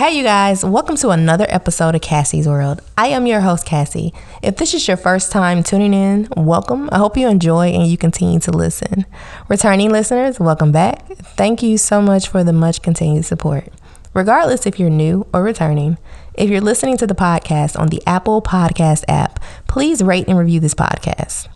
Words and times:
Hey, 0.00 0.16
you 0.16 0.22
guys, 0.22 0.64
welcome 0.64 0.96
to 0.96 1.10
another 1.10 1.44
episode 1.50 1.94
of 1.94 2.00
Cassie's 2.00 2.48
World. 2.48 2.80
I 2.96 3.08
am 3.08 3.26
your 3.26 3.42
host, 3.42 3.66
Cassie. 3.66 4.14
If 4.42 4.56
this 4.56 4.72
is 4.72 4.88
your 4.88 4.96
first 4.96 5.30
time 5.30 5.62
tuning 5.62 5.92
in, 5.92 6.26
welcome. 6.38 6.88
I 6.90 6.96
hope 6.96 7.18
you 7.18 7.28
enjoy 7.28 7.66
and 7.66 7.86
you 7.86 7.98
continue 7.98 8.40
to 8.40 8.50
listen. 8.50 9.04
Returning 9.50 9.90
listeners, 9.90 10.40
welcome 10.40 10.72
back. 10.72 11.06
Thank 11.36 11.62
you 11.62 11.76
so 11.76 12.00
much 12.00 12.28
for 12.28 12.42
the 12.42 12.54
much 12.54 12.80
continued 12.80 13.26
support. 13.26 13.68
Regardless 14.14 14.64
if 14.64 14.80
you're 14.80 14.88
new 14.88 15.26
or 15.34 15.42
returning, 15.42 15.98
if 16.32 16.48
you're 16.48 16.62
listening 16.62 16.96
to 16.96 17.06
the 17.06 17.14
podcast 17.14 17.78
on 17.78 17.88
the 17.88 18.02
Apple 18.06 18.40
Podcast 18.40 19.04
app, 19.06 19.38
please 19.68 20.02
rate 20.02 20.28
and 20.28 20.38
review 20.38 20.60
this 20.60 20.74
podcast. 20.74 21.46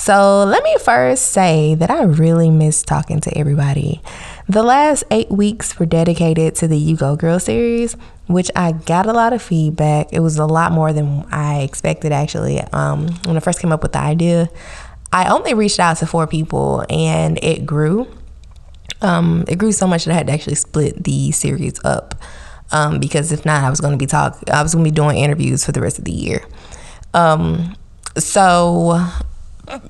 So, 0.00 0.44
let 0.44 0.64
me 0.64 0.74
first 0.80 1.26
say 1.26 1.74
that 1.74 1.90
I 1.90 2.04
really 2.04 2.48
miss 2.48 2.82
talking 2.82 3.20
to 3.20 3.36
everybody. 3.36 4.00
The 4.48 4.62
last 4.62 5.04
eight 5.10 5.30
weeks 5.30 5.78
were 5.78 5.84
dedicated 5.84 6.54
to 6.54 6.66
the 6.66 6.78
You 6.78 6.96
Go 6.96 7.16
Girl 7.16 7.38
series, 7.38 7.98
which 8.26 8.50
I 8.56 8.72
got 8.72 9.04
a 9.04 9.12
lot 9.12 9.34
of 9.34 9.42
feedback. 9.42 10.08
It 10.10 10.20
was 10.20 10.38
a 10.38 10.46
lot 10.46 10.72
more 10.72 10.94
than 10.94 11.26
I 11.30 11.60
expected, 11.60 12.12
actually. 12.12 12.60
Um, 12.72 13.08
when 13.26 13.36
I 13.36 13.40
first 13.40 13.60
came 13.60 13.72
up 13.72 13.82
with 13.82 13.92
the 13.92 13.98
idea, 13.98 14.48
I 15.12 15.28
only 15.28 15.52
reached 15.52 15.78
out 15.78 15.98
to 15.98 16.06
four 16.06 16.26
people 16.26 16.82
and 16.88 17.38
it 17.44 17.66
grew. 17.66 18.08
Um, 19.02 19.44
it 19.48 19.56
grew 19.56 19.72
so 19.72 19.86
much 19.86 20.06
that 20.06 20.12
I 20.12 20.14
had 20.14 20.28
to 20.28 20.32
actually 20.32 20.54
split 20.54 21.04
the 21.04 21.30
series 21.32 21.78
up. 21.84 22.14
Um, 22.72 23.00
because 23.00 23.32
if 23.32 23.44
not, 23.44 23.62
I 23.62 23.68
was 23.68 23.80
going 23.80 23.92
to 23.92 23.98
be 23.98 24.06
talk. 24.06 24.38
I 24.50 24.62
was 24.62 24.74
going 24.74 24.82
to 24.82 24.90
be 24.90 24.94
doing 24.94 25.18
interviews 25.18 25.62
for 25.62 25.72
the 25.72 25.82
rest 25.82 25.98
of 25.98 26.06
the 26.06 26.12
year. 26.12 26.42
Um, 27.12 27.76
so 28.16 29.06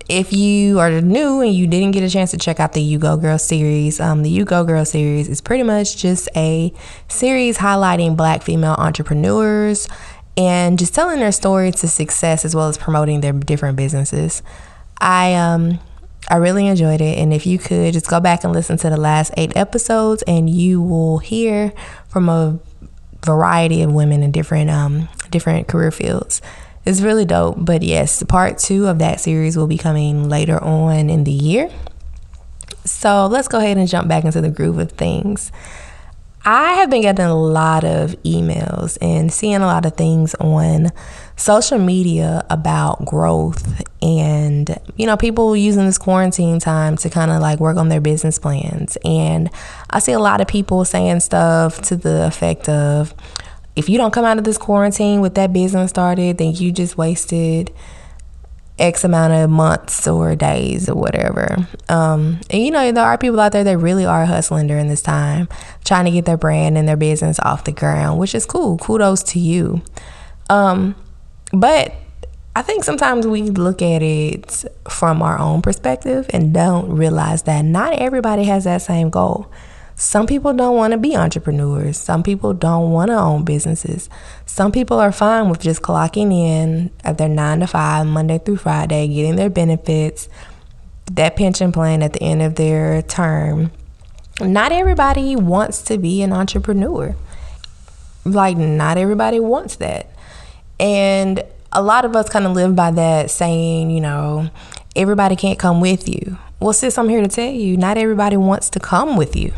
if 0.08 0.32
you 0.32 0.78
are 0.78 1.00
new 1.00 1.40
and 1.40 1.54
you 1.54 1.66
didn't 1.66 1.92
get 1.92 2.02
a 2.02 2.10
chance 2.10 2.30
to 2.32 2.38
check 2.38 2.60
out 2.60 2.72
the 2.72 2.82
You 2.82 2.98
Go 2.98 3.16
Girl 3.16 3.38
series, 3.38 4.00
um, 4.00 4.22
the 4.22 4.30
You 4.30 4.44
Go 4.44 4.64
Girl 4.64 4.84
series 4.84 5.28
is 5.28 5.40
pretty 5.40 5.62
much 5.62 5.96
just 5.96 6.28
a 6.36 6.72
series 7.08 7.58
highlighting 7.58 8.16
black 8.16 8.42
female 8.42 8.74
entrepreneurs 8.78 9.88
and 10.36 10.78
just 10.78 10.94
telling 10.94 11.18
their 11.20 11.32
story 11.32 11.72
to 11.72 11.88
success 11.88 12.44
as 12.44 12.54
well 12.54 12.68
as 12.68 12.78
promoting 12.78 13.20
their 13.20 13.32
different 13.32 13.76
businesses. 13.76 14.42
I 15.00 15.34
um 15.34 15.78
I 16.28 16.36
really 16.36 16.66
enjoyed 16.66 17.00
it 17.00 17.18
and 17.18 17.32
if 17.32 17.46
you 17.46 17.58
could 17.58 17.92
just 17.92 18.08
go 18.08 18.20
back 18.20 18.44
and 18.44 18.52
listen 18.52 18.76
to 18.78 18.90
the 18.90 18.96
last 18.96 19.32
8 19.36 19.56
episodes 19.56 20.22
and 20.26 20.48
you 20.48 20.80
will 20.80 21.18
hear 21.18 21.72
from 22.08 22.28
a 22.28 22.58
variety 23.24 23.82
of 23.82 23.92
women 23.92 24.22
in 24.22 24.30
different 24.30 24.70
um 24.70 25.08
different 25.30 25.68
career 25.68 25.90
fields. 25.90 26.42
It's 26.86 27.00
really 27.00 27.24
dope. 27.24 27.56
But 27.58 27.82
yes, 27.82 28.22
part 28.22 28.58
two 28.58 28.86
of 28.86 28.98
that 28.98 29.20
series 29.20 29.56
will 29.56 29.66
be 29.66 29.78
coming 29.78 30.28
later 30.28 30.62
on 30.62 31.10
in 31.10 31.24
the 31.24 31.32
year. 31.32 31.70
So 32.84 33.26
let's 33.26 33.48
go 33.48 33.58
ahead 33.58 33.76
and 33.76 33.88
jump 33.88 34.08
back 34.08 34.24
into 34.24 34.40
the 34.40 34.50
groove 34.50 34.78
of 34.78 34.92
things. 34.92 35.52
I 36.42 36.72
have 36.72 36.88
been 36.88 37.02
getting 37.02 37.26
a 37.26 37.36
lot 37.36 37.84
of 37.84 38.12
emails 38.22 38.96
and 39.02 39.30
seeing 39.30 39.56
a 39.56 39.66
lot 39.66 39.84
of 39.84 39.94
things 39.94 40.34
on 40.36 40.88
social 41.36 41.78
media 41.78 42.46
about 42.48 43.04
growth 43.04 43.82
and, 44.00 44.74
you 44.96 45.04
know, 45.04 45.18
people 45.18 45.54
using 45.54 45.84
this 45.84 45.98
quarantine 45.98 46.58
time 46.58 46.96
to 46.96 47.10
kind 47.10 47.30
of 47.30 47.42
like 47.42 47.60
work 47.60 47.76
on 47.76 47.90
their 47.90 48.00
business 48.00 48.38
plans. 48.38 48.96
And 49.04 49.50
I 49.90 49.98
see 49.98 50.12
a 50.12 50.18
lot 50.18 50.40
of 50.40 50.48
people 50.48 50.86
saying 50.86 51.20
stuff 51.20 51.82
to 51.82 51.96
the 51.96 52.26
effect 52.26 52.70
of, 52.70 53.14
if 53.80 53.88
you 53.88 53.96
don't 53.96 54.12
come 54.12 54.26
out 54.26 54.36
of 54.36 54.44
this 54.44 54.58
quarantine 54.58 55.22
with 55.22 55.34
that 55.36 55.54
business 55.54 55.88
started, 55.88 56.36
then 56.36 56.54
you 56.54 56.70
just 56.70 56.98
wasted 56.98 57.72
X 58.78 59.04
amount 59.04 59.32
of 59.32 59.48
months 59.48 60.06
or 60.06 60.36
days 60.36 60.86
or 60.86 60.94
whatever. 60.94 61.66
Um, 61.88 62.40
and 62.50 62.62
you 62.62 62.70
know, 62.70 62.92
there 62.92 63.04
are 63.04 63.16
people 63.16 63.40
out 63.40 63.52
there 63.52 63.64
that 63.64 63.78
really 63.78 64.04
are 64.04 64.26
hustling 64.26 64.66
during 64.66 64.88
this 64.88 65.00
time, 65.00 65.48
trying 65.82 66.04
to 66.04 66.10
get 66.10 66.26
their 66.26 66.36
brand 66.36 66.76
and 66.76 66.86
their 66.86 66.96
business 66.96 67.40
off 67.40 67.64
the 67.64 67.72
ground, 67.72 68.18
which 68.18 68.34
is 68.34 68.44
cool. 68.44 68.76
Kudos 68.76 69.22
to 69.24 69.38
you. 69.38 69.80
Um, 70.50 70.94
but 71.52 71.94
I 72.54 72.60
think 72.60 72.84
sometimes 72.84 73.26
we 73.26 73.44
look 73.44 73.80
at 73.80 74.02
it 74.02 74.64
from 74.90 75.22
our 75.22 75.38
own 75.38 75.62
perspective 75.62 76.28
and 76.34 76.52
don't 76.52 76.90
realize 76.90 77.44
that 77.44 77.64
not 77.64 77.94
everybody 77.94 78.44
has 78.44 78.64
that 78.64 78.82
same 78.82 79.08
goal. 79.08 79.50
Some 80.00 80.26
people 80.26 80.54
don't 80.54 80.76
want 80.76 80.92
to 80.92 80.98
be 80.98 81.14
entrepreneurs. 81.14 81.98
Some 81.98 82.22
people 82.22 82.54
don't 82.54 82.90
want 82.90 83.10
to 83.10 83.18
own 83.18 83.44
businesses. 83.44 84.08
Some 84.46 84.72
people 84.72 84.98
are 84.98 85.12
fine 85.12 85.50
with 85.50 85.60
just 85.60 85.82
clocking 85.82 86.32
in 86.32 86.90
at 87.04 87.18
their 87.18 87.28
nine 87.28 87.60
to 87.60 87.66
five, 87.66 88.06
Monday 88.06 88.38
through 88.38 88.56
Friday, 88.56 89.08
getting 89.08 89.36
their 89.36 89.50
benefits, 89.50 90.30
that 91.12 91.36
pension 91.36 91.70
plan 91.70 92.02
at 92.02 92.14
the 92.14 92.22
end 92.22 92.40
of 92.40 92.54
their 92.54 93.02
term. 93.02 93.72
Not 94.40 94.72
everybody 94.72 95.36
wants 95.36 95.82
to 95.82 95.98
be 95.98 96.22
an 96.22 96.32
entrepreneur. 96.32 97.14
Like, 98.24 98.56
not 98.56 98.96
everybody 98.96 99.38
wants 99.38 99.76
that. 99.76 100.08
And 100.80 101.44
a 101.72 101.82
lot 101.82 102.06
of 102.06 102.16
us 102.16 102.30
kind 102.30 102.46
of 102.46 102.52
live 102.52 102.74
by 102.74 102.90
that 102.92 103.30
saying, 103.30 103.90
you 103.90 104.00
know, 104.00 104.48
everybody 104.96 105.36
can't 105.36 105.58
come 105.58 105.82
with 105.82 106.08
you. 106.08 106.38
Well, 106.58 106.72
sis, 106.72 106.96
I'm 106.96 107.10
here 107.10 107.20
to 107.20 107.28
tell 107.28 107.52
you, 107.52 107.76
not 107.76 107.98
everybody 107.98 108.38
wants 108.38 108.70
to 108.70 108.80
come 108.80 109.18
with 109.18 109.36
you. 109.36 109.52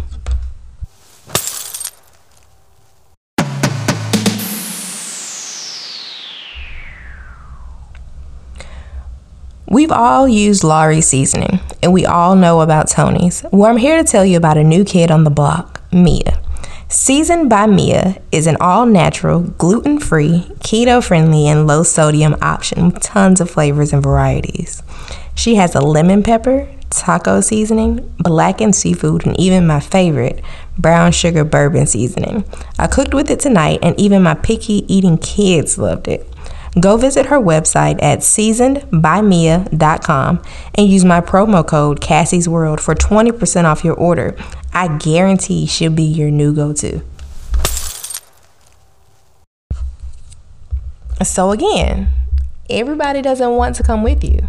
We've 9.72 9.90
all 9.90 10.28
used 10.28 10.64
Lawry's 10.64 11.06
seasoning, 11.06 11.58
and 11.82 11.94
we 11.94 12.04
all 12.04 12.36
know 12.36 12.60
about 12.60 12.88
Tony's. 12.88 13.42
Well, 13.50 13.70
I'm 13.70 13.78
here 13.78 13.96
to 13.96 14.04
tell 14.04 14.22
you 14.22 14.36
about 14.36 14.58
a 14.58 14.62
new 14.62 14.84
kid 14.84 15.10
on 15.10 15.24
the 15.24 15.30
block, 15.30 15.80
Mea. 15.90 16.24
Seasoned 16.90 17.48
by 17.48 17.66
Mea 17.66 18.18
is 18.30 18.46
an 18.46 18.58
all 18.60 18.84
natural, 18.84 19.40
gluten 19.40 19.98
free, 19.98 20.46
keto 20.58 21.02
friendly, 21.02 21.48
and 21.48 21.66
low 21.66 21.84
sodium 21.84 22.36
option 22.42 22.90
with 22.90 23.00
tons 23.00 23.40
of 23.40 23.50
flavors 23.50 23.94
and 23.94 24.02
varieties. 24.02 24.82
She 25.34 25.54
has 25.54 25.74
a 25.74 25.80
lemon 25.80 26.22
pepper, 26.22 26.68
taco 26.90 27.40
seasoning, 27.40 28.14
blackened 28.18 28.76
seafood, 28.76 29.24
and 29.24 29.40
even 29.40 29.66
my 29.66 29.80
favorite, 29.80 30.44
brown 30.76 31.12
sugar 31.12 31.44
bourbon 31.44 31.86
seasoning. 31.86 32.44
I 32.78 32.88
cooked 32.88 33.14
with 33.14 33.30
it 33.30 33.40
tonight, 33.40 33.78
and 33.82 33.98
even 33.98 34.22
my 34.22 34.34
picky 34.34 34.84
eating 34.94 35.16
kids 35.16 35.78
loved 35.78 36.08
it. 36.08 36.28
Go 36.80 36.96
visit 36.96 37.26
her 37.26 37.38
website 37.38 38.02
at 38.02 38.20
seasonedbymea.com 38.20 40.42
and 40.74 40.88
use 40.88 41.04
my 41.04 41.20
promo 41.20 41.66
code 41.66 42.00
Cassie's 42.00 42.48
World 42.48 42.80
for 42.80 42.94
20% 42.94 43.64
off 43.64 43.84
your 43.84 43.92
order. 43.94 44.34
I 44.72 44.96
guarantee 44.96 45.66
she'll 45.66 45.92
be 45.92 46.02
your 46.02 46.30
new 46.30 46.54
go 46.54 46.72
to. 46.72 47.02
So, 51.22 51.50
again, 51.50 52.08
everybody 52.70 53.20
doesn't 53.20 53.50
want 53.50 53.76
to 53.76 53.82
come 53.82 54.02
with 54.02 54.24
you. 54.24 54.48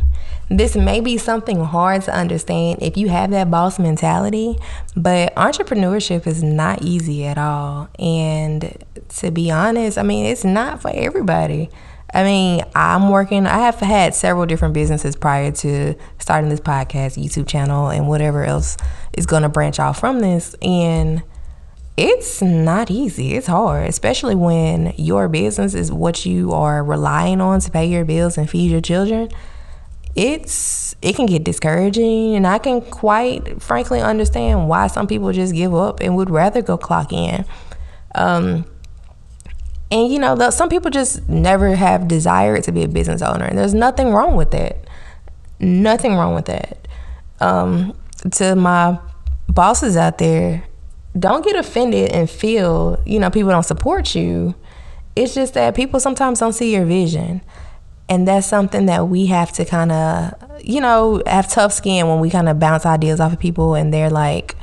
This 0.49 0.75
may 0.75 0.99
be 1.01 1.17
something 1.17 1.63
hard 1.63 2.01
to 2.03 2.13
understand 2.13 2.81
if 2.81 2.97
you 2.97 3.09
have 3.09 3.31
that 3.31 3.51
boss 3.51 3.79
mentality, 3.79 4.57
but 4.95 5.35
entrepreneurship 5.35 6.25
is 6.27 6.43
not 6.43 6.83
easy 6.83 7.25
at 7.25 7.37
all. 7.37 7.89
And 7.99 8.77
to 9.17 9.31
be 9.31 9.51
honest, 9.51 9.97
I 9.97 10.03
mean, 10.03 10.25
it's 10.25 10.45
not 10.45 10.81
for 10.81 10.91
everybody. 10.93 11.69
I 12.13 12.23
mean, 12.23 12.63
I'm 12.75 13.09
working, 13.09 13.47
I 13.47 13.59
have 13.59 13.79
had 13.79 14.13
several 14.13 14.45
different 14.45 14.73
businesses 14.73 15.15
prior 15.15 15.51
to 15.51 15.95
starting 16.19 16.49
this 16.49 16.59
podcast, 16.59 17.21
YouTube 17.21 17.47
channel, 17.47 17.89
and 17.89 18.07
whatever 18.07 18.43
else 18.43 18.77
is 19.13 19.25
going 19.25 19.43
to 19.43 19.49
branch 19.49 19.79
off 19.79 19.99
from 19.99 20.19
this. 20.19 20.55
And 20.61 21.23
it's 21.97 22.41
not 22.41 22.91
easy. 22.91 23.33
It's 23.33 23.47
hard, 23.47 23.87
especially 23.87 24.35
when 24.35 24.93
your 24.97 25.27
business 25.27 25.73
is 25.73 25.91
what 25.91 26.25
you 26.25 26.51
are 26.51 26.83
relying 26.83 27.41
on 27.41 27.59
to 27.61 27.71
pay 27.71 27.85
your 27.85 28.05
bills 28.05 28.37
and 28.37 28.49
feed 28.49 28.71
your 28.71 28.81
children. 28.81 29.29
It's 30.15 30.95
it 31.01 31.15
can 31.15 31.25
get 31.25 31.43
discouraging, 31.43 32.35
and 32.35 32.45
I 32.45 32.59
can 32.59 32.81
quite 32.81 33.61
frankly 33.61 33.99
understand 33.99 34.69
why 34.69 34.85
some 34.87 35.07
people 35.07 35.31
just 35.31 35.55
give 35.55 35.73
up 35.73 36.01
and 36.01 36.15
would 36.15 36.29
rather 36.29 36.61
go 36.61 36.77
clock 36.77 37.11
in. 37.11 37.45
Um, 38.13 38.65
and 39.93 40.11
you 40.11 40.17
know, 40.17 40.49
some 40.49 40.69
people 40.69 40.89
just 40.89 41.29
never 41.29 41.75
have 41.75 42.07
desired 42.07 42.63
to 42.63 42.71
be 42.71 42.83
a 42.83 42.87
business 42.87 43.21
owner, 43.21 43.45
and 43.45 43.55
there's 43.55 43.75
nothing 43.75 44.09
wrong 44.11 44.35
with 44.35 44.49
that. 44.51 44.85
Nothing 45.59 46.15
wrong 46.15 46.33
with 46.33 46.45
that. 46.45 46.87
Um, 47.39 47.95
to 48.31 48.55
my 48.55 48.97
bosses 49.47 49.95
out 49.95 50.17
there, 50.17 50.63
don't 51.17 51.45
get 51.45 51.55
offended 51.55 52.11
and 52.11 52.27
feel 52.27 52.99
you 53.05 53.19
know 53.19 53.29
people 53.29 53.51
don't 53.51 53.61
support 53.61 54.15
you. 54.15 54.55
It's 55.15 55.35
just 55.35 55.53
that 55.53 55.75
people 55.75 55.99
sometimes 55.99 56.39
don't 56.39 56.53
see 56.53 56.73
your 56.73 56.85
vision. 56.85 57.41
And 58.09 58.27
that's 58.27 58.47
something 58.47 58.87
that 58.87 59.07
we 59.07 59.27
have 59.27 59.51
to 59.53 59.63
kind 59.63 59.91
of, 59.91 60.33
you 60.61 60.81
know, 60.81 61.21
have 61.25 61.49
tough 61.49 61.71
skin 61.71 62.07
when 62.07 62.19
we 62.19 62.29
kind 62.29 62.49
of 62.49 62.59
bounce 62.59 62.85
ideas 62.85 63.19
off 63.19 63.31
of 63.31 63.39
people 63.39 63.75
and 63.75 63.93
they're 63.93 64.09
like, 64.09 64.55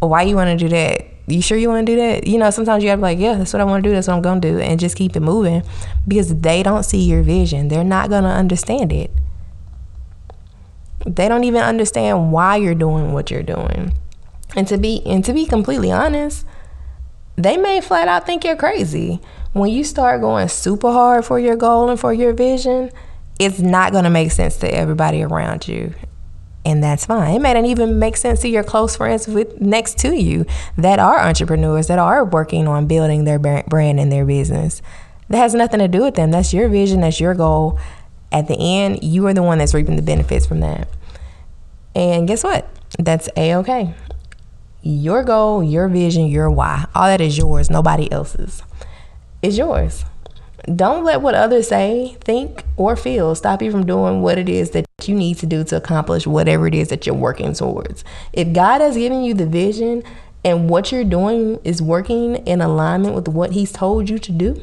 why 0.00 0.22
you 0.22 0.34
want 0.34 0.58
to 0.58 0.64
do 0.64 0.68
that? 0.70 1.06
You 1.26 1.42
sure 1.42 1.58
you 1.58 1.68
want 1.68 1.86
to 1.86 1.92
do 1.92 1.96
that? 1.96 2.26
You 2.26 2.38
know, 2.38 2.50
sometimes 2.50 2.84
you 2.84 2.90
have 2.90 2.98
to 2.98 3.00
be 3.00 3.02
like, 3.02 3.18
yeah, 3.18 3.34
that's 3.34 3.52
what 3.52 3.60
I 3.60 3.64
want 3.64 3.82
to 3.82 3.88
do. 3.88 3.94
That's 3.94 4.06
what 4.06 4.14
I'm 4.14 4.22
to 4.40 4.52
do. 4.52 4.60
And 4.60 4.78
just 4.78 4.96
keep 4.96 5.16
it 5.16 5.20
moving 5.20 5.62
because 6.06 6.34
they 6.34 6.62
don't 6.62 6.84
see 6.84 7.02
your 7.02 7.22
vision. 7.22 7.68
They're 7.68 7.84
not 7.84 8.10
to 8.24 8.30
understand 8.30 8.92
it. 8.92 9.10
They 11.04 11.28
don't 11.28 11.44
even 11.44 11.62
understand 11.62 12.32
why 12.32 12.56
you're 12.56 12.74
doing 12.74 13.12
what 13.12 13.30
you're 13.30 13.42
doing. 13.42 13.92
And 14.54 14.66
to 14.68 14.78
be 14.78 15.02
and 15.04 15.24
to 15.24 15.32
be 15.32 15.46
completely 15.46 15.90
honest, 15.90 16.46
they 17.36 17.56
may 17.56 17.80
flat 17.80 18.08
out 18.08 18.24
think 18.26 18.44
you're 18.44 18.56
crazy. 18.56 19.20
When 19.52 19.70
you 19.70 19.84
start 19.84 20.20
going 20.20 20.48
super 20.48 20.92
hard 20.92 21.24
for 21.24 21.38
your 21.38 21.56
goal 21.56 21.90
and 21.90 21.98
for 21.98 22.12
your 22.12 22.32
vision, 22.32 22.90
it's 23.38 23.58
not 23.58 23.92
going 23.92 24.04
to 24.04 24.10
make 24.10 24.32
sense 24.32 24.56
to 24.58 24.72
everybody 24.72 25.22
around 25.22 25.68
you. 25.68 25.94
And 26.66 26.82
that's 26.82 27.06
fine. 27.06 27.32
It 27.32 27.38
may 27.38 27.54
not 27.54 27.64
even 27.64 28.00
make 28.00 28.16
sense 28.16 28.40
to 28.40 28.48
your 28.48 28.64
close 28.64 28.96
friends 28.96 29.28
with 29.28 29.60
next 29.60 29.98
to 29.98 30.12
you 30.12 30.46
that 30.76 30.98
are 30.98 31.20
entrepreneurs 31.20 31.86
that 31.86 32.00
are 32.00 32.24
working 32.24 32.66
on 32.66 32.88
building 32.88 33.22
their 33.22 33.38
brand 33.38 34.00
and 34.00 34.10
their 34.10 34.26
business. 34.26 34.82
That 35.28 35.36
has 35.36 35.54
nothing 35.54 35.78
to 35.78 35.86
do 35.86 36.02
with 36.02 36.16
them. 36.16 36.32
That's 36.32 36.52
your 36.52 36.68
vision, 36.68 37.02
that's 37.02 37.20
your 37.20 37.34
goal. 37.34 37.78
At 38.32 38.48
the 38.48 38.56
end, 38.58 39.04
you 39.04 39.24
are 39.28 39.32
the 39.32 39.44
one 39.44 39.58
that's 39.58 39.74
reaping 39.74 39.94
the 39.94 40.02
benefits 40.02 40.44
from 40.44 40.58
that. 40.58 40.88
And 41.94 42.26
guess 42.26 42.42
what? 42.42 42.68
That's 42.98 43.28
a 43.36 43.54
okay. 43.58 43.94
Your 44.82 45.22
goal, 45.22 45.62
your 45.62 45.86
vision, 45.86 46.26
your 46.26 46.50
why, 46.50 46.86
all 46.96 47.06
that 47.06 47.20
is 47.20 47.38
yours, 47.38 47.70
nobody 47.70 48.10
else's. 48.10 48.64
It's 49.40 49.56
yours. 49.56 50.04
Don't 50.74 51.04
let 51.04 51.22
what 51.22 51.36
others 51.36 51.68
say, 51.68 52.16
think, 52.20 52.64
or 52.76 52.96
feel 52.96 53.34
stop 53.36 53.62
you 53.62 53.70
from 53.70 53.86
doing 53.86 54.20
what 54.20 54.36
it 54.36 54.48
is 54.48 54.70
that 54.70 54.84
you 55.04 55.14
need 55.14 55.38
to 55.38 55.46
do 55.46 55.62
to 55.62 55.76
accomplish 55.76 56.26
whatever 56.26 56.66
it 56.66 56.74
is 56.74 56.88
that 56.88 57.06
you're 57.06 57.14
working 57.14 57.52
towards. 57.52 58.02
If 58.32 58.52
God 58.52 58.80
has 58.80 58.96
given 58.96 59.22
you 59.22 59.32
the 59.32 59.46
vision 59.46 60.02
and 60.44 60.68
what 60.68 60.90
you're 60.90 61.04
doing 61.04 61.60
is 61.62 61.80
working 61.80 62.36
in 62.46 62.60
alignment 62.60 63.14
with 63.14 63.28
what 63.28 63.52
He's 63.52 63.70
told 63.70 64.10
you 64.10 64.18
to 64.18 64.32
do, 64.32 64.60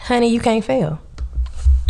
honey, 0.00 0.28
you 0.28 0.40
can't 0.40 0.64
fail. 0.64 0.98